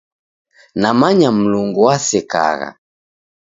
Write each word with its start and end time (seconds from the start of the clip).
Namanya 0.81 1.29
Mlungu 1.37 1.79
wasekagha. 1.87 2.69